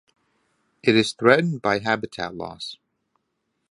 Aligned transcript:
It 0.81 0.95
is 0.95 1.13
threatened 1.13 1.61
by 1.61 1.77
habitat 1.77 2.33
loss. 2.33 2.77